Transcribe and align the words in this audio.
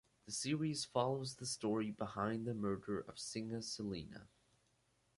The 0.25 0.31
series 0.31 0.83
follows 0.83 1.35
the 1.35 1.45
story 1.45 1.91
behind 1.91 2.47
the 2.47 2.55
murder 2.55 3.01
of 3.01 3.19
singer 3.19 3.61
Selena. 3.61 4.27